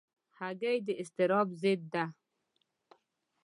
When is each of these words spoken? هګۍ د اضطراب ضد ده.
هګۍ 0.37 0.77
د 0.87 0.89
اضطراب 1.01 1.47
ضد 1.61 1.81
ده. 1.93 2.03